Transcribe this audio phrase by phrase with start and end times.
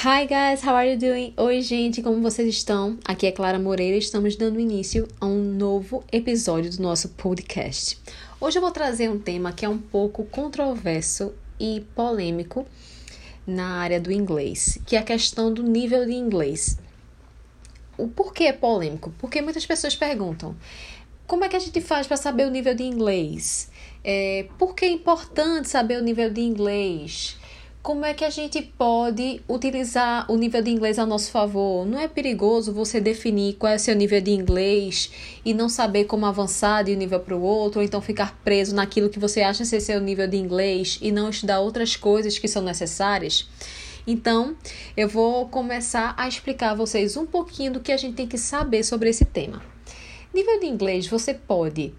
[0.00, 1.34] Hi guys, how are you doing?
[1.36, 2.96] Oi gente, como vocês estão?
[3.04, 7.98] Aqui é Clara Moreira e estamos dando início a um novo episódio do nosso podcast.
[8.40, 12.64] Hoje eu vou trazer um tema que é um pouco controverso e polêmico
[13.44, 16.78] na área do inglês, que é a questão do nível de inglês.
[17.96, 19.12] O porquê é polêmico?
[19.18, 20.54] Porque muitas pessoas perguntam:
[21.26, 23.68] como é que a gente faz para saber o nível de inglês?
[24.04, 27.36] É, por que é importante saber o nível de inglês?
[27.80, 31.86] Como é que a gente pode utilizar o nível de inglês a nosso favor?
[31.86, 35.10] Não é perigoso você definir qual é o seu nível de inglês
[35.44, 38.74] e não saber como avançar de um nível para o outro, ou então ficar preso
[38.74, 42.48] naquilo que você acha ser seu nível de inglês e não estudar outras coisas que
[42.48, 43.48] são necessárias?
[44.06, 44.56] Então,
[44.96, 48.38] eu vou começar a explicar a vocês um pouquinho do que a gente tem que
[48.38, 49.62] saber sobre esse tema.
[50.34, 51.94] Nível de inglês, você pode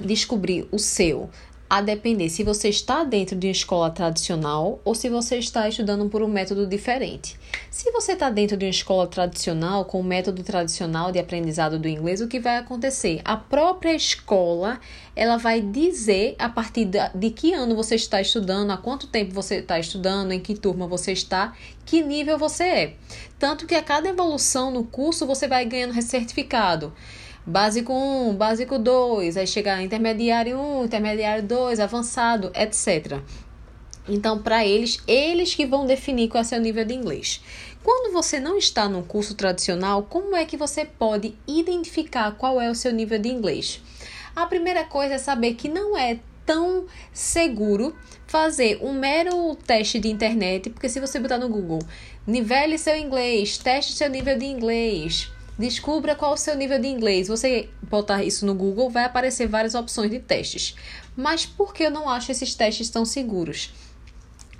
[0.00, 1.28] descobrir o seu
[1.74, 6.08] a depender se você está dentro de uma escola tradicional ou se você está estudando
[6.08, 7.36] por um método diferente.
[7.68, 11.88] Se você está dentro de uma escola tradicional, com o método tradicional de aprendizado do
[11.88, 13.20] inglês, o que vai acontecer?
[13.24, 14.78] A própria escola
[15.16, 19.56] ela vai dizer a partir de que ano você está estudando, há quanto tempo você
[19.56, 22.94] está estudando, em que turma você está, que nível você é.
[23.36, 26.92] Tanto que a cada evolução no curso você vai ganhando certificado
[27.46, 33.20] básico 1, básico 2, aí chega intermediário 1, intermediário 2, avançado, etc.
[34.08, 37.40] Então, para eles, eles que vão definir qual é o seu nível de inglês.
[37.82, 42.70] Quando você não está num curso tradicional, como é que você pode identificar qual é
[42.70, 43.80] o seu nível de inglês?
[44.34, 47.94] A primeira coisa é saber que não é tão seguro
[48.26, 51.80] fazer um mero teste de internet, porque se você botar no Google,
[52.26, 57.28] nivele seu inglês, teste seu nível de inglês, Descubra qual o seu nível de inglês.
[57.28, 60.74] Você botar isso no Google, vai aparecer várias opções de testes.
[61.16, 63.72] Mas por que eu não acho esses testes tão seguros?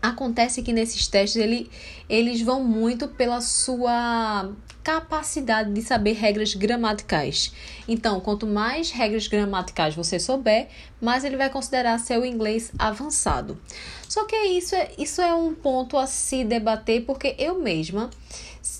[0.00, 1.70] Acontece que nesses testes ele,
[2.08, 7.54] eles vão muito pela sua capacidade de saber regras gramaticais.
[7.88, 10.68] Então, quanto mais regras gramaticais você souber,
[11.00, 13.58] mais ele vai considerar seu inglês avançado.
[14.06, 18.10] Só que isso é, isso é um ponto a se debater, porque eu mesma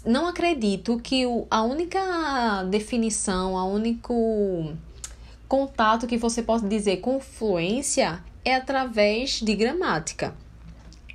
[0.05, 4.75] não acredito que o, a única definição, a único
[5.49, 10.35] contato que você pode dizer com fluência é através de gramática.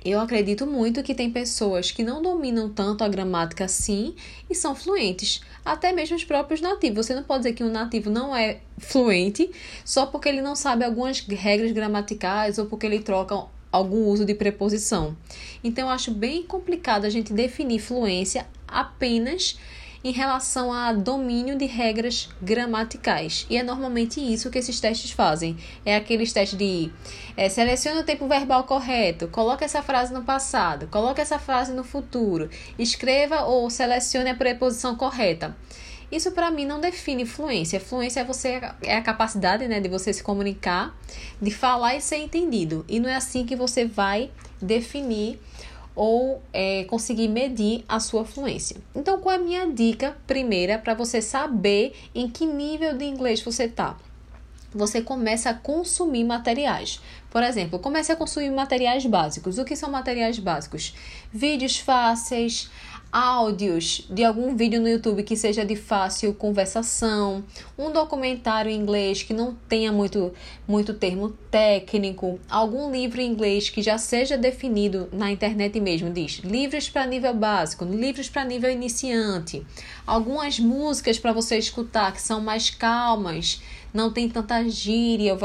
[0.02, 4.14] Eu acredito muito que tem pessoas que não dominam tanto a gramática assim
[4.48, 7.04] e são fluentes, até mesmo os próprios nativos.
[7.04, 9.50] Você não pode dizer que um nativo não é fluente
[9.84, 14.34] só porque ele não sabe algumas regras gramaticais ou porque ele troca algum uso de
[14.34, 15.16] preposição.
[15.62, 19.58] Então, eu acho bem complicado a gente definir fluência apenas
[20.02, 23.46] em relação a domínio de regras gramaticais.
[23.50, 25.58] E é normalmente isso que esses testes fazem.
[25.84, 26.90] É aqueles testes de
[27.36, 31.84] é, selecione o tempo verbal correto, coloque essa frase no passado, coloque essa frase no
[31.84, 32.48] futuro,
[32.78, 35.54] escreva ou selecione a preposição correta.
[36.10, 37.78] Isso para mim não define fluência.
[37.78, 40.98] Fluência é você é a capacidade, né, de você se comunicar,
[41.40, 42.84] de falar e ser entendido.
[42.88, 45.38] E não é assim que você vai definir
[46.02, 48.78] ou é, conseguir medir a sua fluência.
[48.96, 53.42] Então, qual é a minha dica primeira para você saber em que nível de inglês
[53.42, 53.98] você está?
[54.72, 57.00] Você começa a consumir materiais.
[57.30, 59.58] Por exemplo, comece a consumir materiais básicos.
[59.58, 60.94] O que são materiais básicos?
[61.32, 62.70] Vídeos fáceis,
[63.12, 67.44] áudios de algum vídeo no YouTube que seja de fácil conversação,
[67.76, 70.32] um documentário em inglês que não tenha muito,
[70.66, 76.38] muito termo técnico, algum livro em inglês que já seja definido na internet mesmo, diz
[76.44, 79.66] livros para nível básico, livros para nível iniciante,
[80.06, 83.60] algumas músicas para você escutar que são mais calmas,
[83.92, 85.38] não tem tanta gíria, o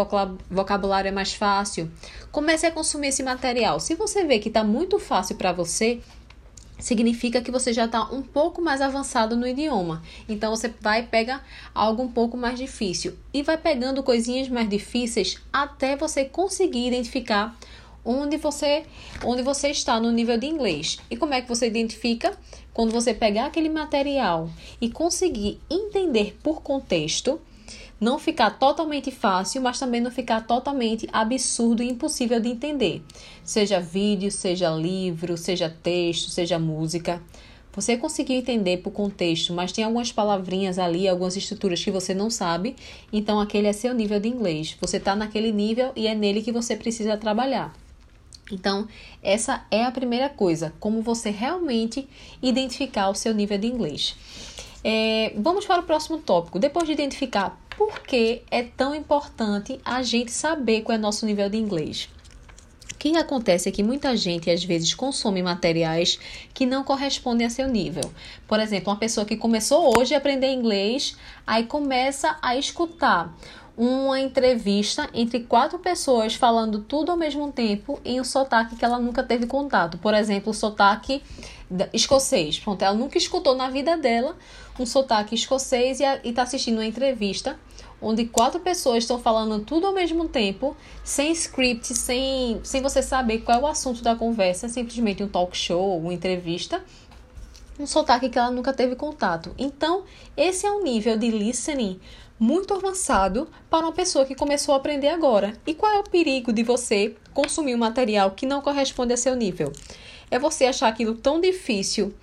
[0.49, 1.91] vocabulário é mais fácil.
[2.31, 3.79] Comece a consumir esse material.
[3.79, 6.01] Se você vê que está muito fácil para você,
[6.79, 10.03] significa que você já está um pouco mais avançado no idioma.
[10.27, 15.37] Então você vai pegar algo um pouco mais difícil e vai pegando coisinhas mais difíceis
[15.51, 17.57] até você conseguir identificar
[18.03, 18.83] onde você
[19.23, 20.99] onde você está no nível de inglês.
[21.09, 22.37] E como é que você identifica?
[22.73, 24.49] Quando você pegar aquele material
[24.79, 27.39] e conseguir entender por contexto
[27.99, 33.01] não ficar totalmente fácil, mas também não ficar totalmente absurdo e impossível de entender.
[33.43, 37.21] Seja vídeo, seja livro, seja texto, seja música.
[37.73, 42.29] Você conseguiu entender por contexto, mas tem algumas palavrinhas ali, algumas estruturas que você não
[42.29, 42.75] sabe,
[43.11, 44.77] então aquele é seu nível de inglês.
[44.79, 47.73] Você está naquele nível e é nele que você precisa trabalhar.
[48.51, 48.87] Então,
[49.21, 52.07] essa é a primeira coisa, como você realmente
[52.41, 54.15] identificar o seu nível de inglês.
[54.83, 56.59] É, vamos para o próximo tópico.
[56.59, 61.49] Depois de identificar por que é tão importante a gente saber qual é nosso nível
[61.49, 62.09] de inglês.
[62.91, 66.17] O que acontece é que muita gente às vezes consome materiais
[66.53, 68.11] que não correspondem a seu nível.
[68.47, 73.35] Por exemplo, uma pessoa que começou hoje a aprender inglês, aí começa a escutar
[73.77, 78.99] uma entrevista entre quatro pessoas falando tudo ao mesmo tempo em um sotaque que ela
[78.99, 79.97] nunca teve contato.
[79.97, 81.21] Por exemplo, o sotaque
[81.91, 82.59] escocês.
[82.59, 84.37] Pronto, ela nunca escutou na vida dela
[84.79, 87.59] um sotaque escocês e está assistindo uma entrevista
[88.01, 93.39] onde quatro pessoas estão falando tudo ao mesmo tempo, sem script, sem, sem você saber
[93.39, 96.83] qual é o assunto da conversa, simplesmente um talk show, uma entrevista,
[97.79, 99.53] um sotaque que ela nunca teve contato.
[99.57, 100.03] Então,
[100.35, 101.99] esse é um nível de listening
[102.39, 105.53] muito avançado para uma pessoa que começou a aprender agora.
[105.65, 109.35] E qual é o perigo de você consumir um material que não corresponde a seu
[109.35, 109.71] nível?
[110.29, 112.13] É você achar aquilo tão difícil,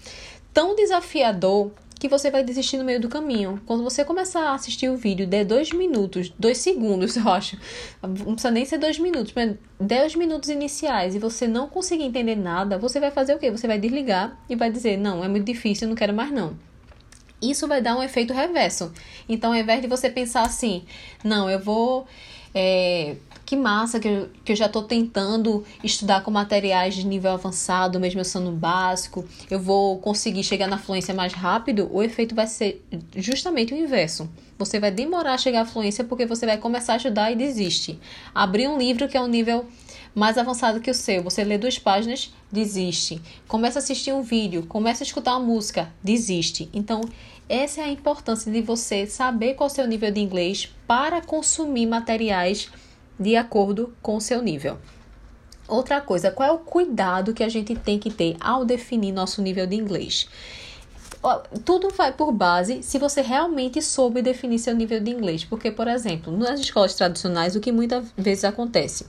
[0.52, 1.70] tão desafiador,
[2.02, 3.62] que você vai desistir no meio do caminho.
[3.64, 7.56] Quando você começar a assistir o vídeo de dois minutos, dois segundos, eu acho,
[8.02, 12.34] não precisa nem ser dois minutos, mas dez minutos iniciais e você não conseguir entender
[12.34, 13.52] nada, você vai fazer o quê?
[13.52, 16.56] Você vai desligar e vai dizer: Não, é muito difícil, não quero mais não
[17.42, 18.92] isso vai dar um efeito reverso.
[19.28, 20.84] Então, ao invés de você pensar assim,
[21.24, 22.06] não, eu vou.
[22.54, 23.16] É,
[23.52, 28.00] que massa que eu, que eu já estou tentando estudar com materiais de nível avançado,
[28.00, 32.46] mesmo eu sendo básico, eu vou conseguir chegar na fluência mais rápido, o efeito vai
[32.46, 32.82] ser
[33.14, 34.26] justamente o inverso.
[34.58, 37.98] Você vai demorar a chegar à fluência porque você vai começar a estudar e desiste.
[38.34, 39.66] Abrir um livro que é um nível
[40.14, 41.22] mais avançado que o seu.
[41.22, 43.20] Você lê duas páginas, desiste.
[43.48, 46.68] Começa a assistir um vídeo, começa a escutar uma música, desiste.
[46.72, 47.00] Então,
[47.48, 51.20] essa é a importância de você saber qual é o seu nível de inglês para
[51.20, 52.70] consumir materiais
[53.18, 54.78] de acordo com o seu nível.
[55.68, 59.40] Outra coisa, qual é o cuidado que a gente tem que ter ao definir nosso
[59.40, 60.28] nível de inglês?
[61.64, 65.44] Tudo vai por base se você realmente soube definir seu nível de inglês.
[65.44, 69.06] Porque, por exemplo, nas escolas tradicionais, o que muitas vezes acontece?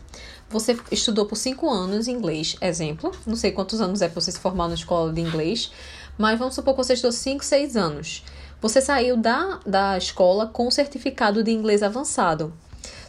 [0.50, 3.12] Você estudou por cinco anos inglês, exemplo.
[3.26, 5.72] Não sei quantos anos é para você se formar na escola de inglês,
[6.18, 8.24] mas vamos supor que você estudou cinco, seis anos.
[8.62, 12.54] Você saiu da, da escola com certificado de inglês avançado.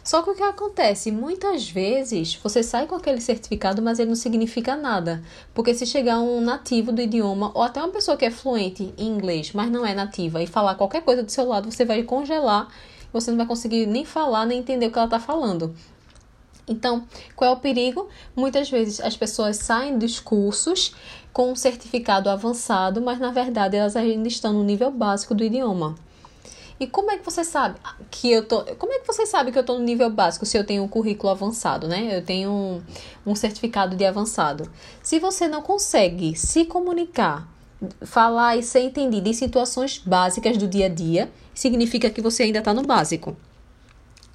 [0.05, 1.11] Só que o que acontece?
[1.11, 5.23] Muitas vezes você sai com aquele certificado, mas ele não significa nada.
[5.51, 9.07] Porque se chegar um nativo do idioma, ou até uma pessoa que é fluente em
[9.07, 12.67] inglês, mas não é nativa, e falar qualquer coisa do seu lado, você vai congelar,
[13.11, 15.75] você não vai conseguir nem falar, nem entender o que ela está falando.
[16.67, 18.07] Então, qual é o perigo?
[18.35, 20.93] Muitas vezes as pessoas saem dos cursos
[21.33, 25.95] com um certificado avançado, mas na verdade elas ainda estão no nível básico do idioma.
[26.79, 27.79] E como é que você sabe
[28.11, 28.63] que eu tô.
[28.75, 30.87] Como é que você sabe que eu tô no nível básico se eu tenho um
[30.87, 32.17] currículo avançado, né?
[32.17, 32.81] Eu tenho um,
[33.25, 34.69] um certificado de avançado.
[35.01, 37.47] Se você não consegue se comunicar,
[38.01, 42.59] falar e ser entendido em situações básicas do dia a dia, significa que você ainda
[42.59, 43.37] está no básico.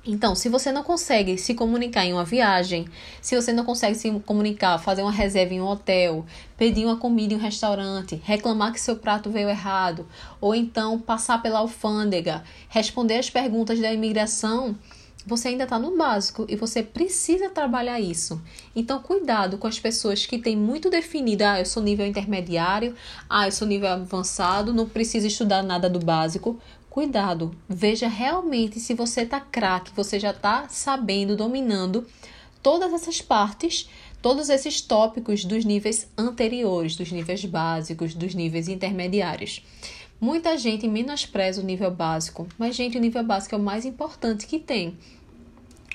[0.04, 2.86] Então, se você não consegue se comunicar em uma viagem,
[3.20, 6.24] se você não consegue se comunicar, fazer uma reserva em um hotel,
[6.56, 10.08] pedir uma comida em um restaurante, reclamar que seu prato veio errado,
[10.40, 14.74] ou então passar pela alfândega, responder as perguntas da imigração,
[15.26, 18.40] você ainda está no básico e você precisa trabalhar isso.
[18.74, 22.94] Então, cuidado com as pessoas que têm muito definido: ah, eu sou nível intermediário,
[23.28, 26.58] ah, eu sou nível avançado, não preciso estudar nada do básico
[26.90, 32.04] cuidado, veja realmente se você tá craque, você já tá sabendo, dominando
[32.60, 33.88] todas essas partes,
[34.20, 39.64] todos esses tópicos dos níveis anteriores, dos níveis básicos, dos níveis intermediários.
[40.20, 44.46] Muita gente menospreza o nível básico, mas gente, o nível básico é o mais importante
[44.46, 44.98] que tem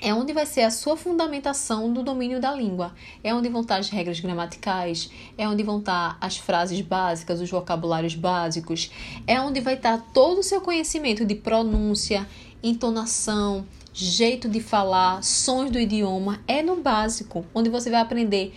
[0.00, 2.94] é onde vai ser a sua fundamentação do domínio da língua.
[3.24, 7.50] É onde vão estar as regras gramaticais, é onde vão estar as frases básicas, os
[7.50, 8.90] vocabulários básicos,
[9.26, 12.28] é onde vai estar todo o seu conhecimento de pronúncia,
[12.62, 16.40] entonação, jeito de falar, sons do idioma.
[16.46, 18.54] É no básico, onde você vai aprender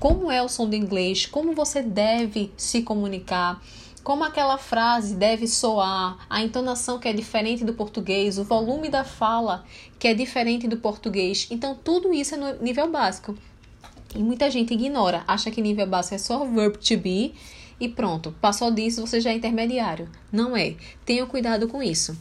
[0.00, 3.62] como é o som do inglês, como você deve se comunicar
[4.04, 9.02] como aquela frase deve soar, a entonação que é diferente do português, o volume da
[9.02, 9.64] fala
[9.98, 11.48] que é diferente do português.
[11.50, 13.34] Então, tudo isso é no nível básico.
[14.14, 17.34] E muita gente ignora, acha que nível básico é só verb to be
[17.80, 20.08] e pronto, passou disso você já é intermediário.
[20.30, 20.74] Não é.
[21.04, 22.16] Tenha cuidado com isso.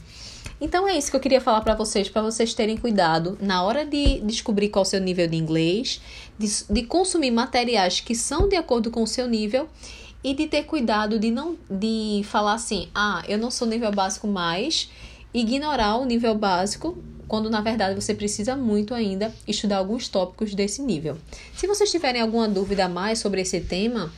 [0.60, 3.86] Então é isso que eu queria falar para vocês, para vocês terem cuidado na hora
[3.86, 6.02] de descobrir qual é o seu nível de inglês,
[6.40, 9.68] de, de consumir materiais que são de acordo com o seu nível
[10.24, 14.28] e de ter cuidado de não de falar assim, ah, eu não sou nível básico
[14.28, 14.90] mais,
[15.34, 20.82] ignorar o nível básico, quando na verdade você precisa muito ainda estudar alguns tópicos desse
[20.82, 21.18] nível.
[21.56, 24.12] Se vocês tiverem alguma dúvida a mais sobre esse tema,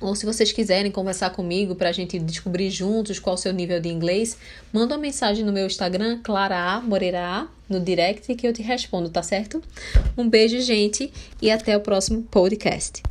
[0.00, 3.80] Ou se vocês quiserem conversar comigo para a gente descobrir juntos qual o seu nível
[3.80, 4.36] de inglês,
[4.70, 9.22] manda uma mensagem no meu Instagram, Clara Moreira no direct que eu te respondo, tá
[9.22, 9.62] certo?
[10.14, 11.10] Um beijo, gente,
[11.40, 13.02] e até o próximo podcast.